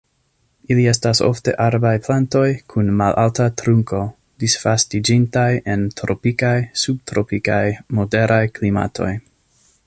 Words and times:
Ili 0.75 0.83
estas 0.91 1.19
ofte 1.25 1.51
arbaj 1.65 1.91
plantoj 2.07 2.47
kun 2.73 2.89
malalta 3.01 3.47
trunko, 3.61 3.99
disvastiĝintaj 4.45 5.47
en 5.75 5.85
tropikaj, 6.01 6.55
subtropikaj, 6.85 7.63
moderaj 8.01 8.43
klimatoj. 8.59 9.13